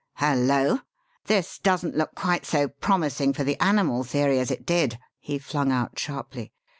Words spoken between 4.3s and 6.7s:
as it did!" he flung out sharply.